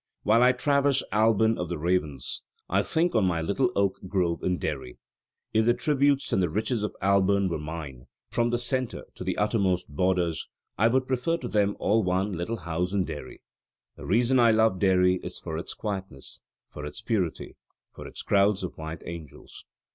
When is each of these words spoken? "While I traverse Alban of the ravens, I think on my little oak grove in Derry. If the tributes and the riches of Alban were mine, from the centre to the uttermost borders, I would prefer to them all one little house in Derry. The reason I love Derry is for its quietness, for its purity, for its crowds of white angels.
"While 0.23 0.41
I 0.41 0.51
traverse 0.51 1.03
Alban 1.11 1.59
of 1.59 1.69
the 1.69 1.77
ravens, 1.77 2.41
I 2.67 2.81
think 2.81 3.13
on 3.13 3.23
my 3.23 3.39
little 3.39 3.71
oak 3.75 3.99
grove 4.07 4.41
in 4.41 4.57
Derry. 4.57 4.97
If 5.53 5.67
the 5.67 5.75
tributes 5.75 6.33
and 6.33 6.41
the 6.41 6.49
riches 6.49 6.81
of 6.81 6.95
Alban 7.03 7.49
were 7.49 7.59
mine, 7.59 8.07
from 8.31 8.49
the 8.49 8.57
centre 8.57 9.05
to 9.13 9.23
the 9.23 9.37
uttermost 9.37 9.87
borders, 9.89 10.47
I 10.75 10.87
would 10.87 11.05
prefer 11.07 11.37
to 11.37 11.47
them 11.47 11.75
all 11.77 12.01
one 12.01 12.31
little 12.33 12.57
house 12.57 12.93
in 12.93 13.05
Derry. 13.05 13.43
The 13.95 14.07
reason 14.07 14.39
I 14.39 14.49
love 14.49 14.79
Derry 14.79 15.17
is 15.21 15.37
for 15.37 15.55
its 15.55 15.75
quietness, 15.75 16.41
for 16.71 16.83
its 16.83 17.03
purity, 17.03 17.55
for 17.93 18.07
its 18.07 18.23
crowds 18.23 18.63
of 18.63 18.79
white 18.79 19.03
angels. 19.05 19.65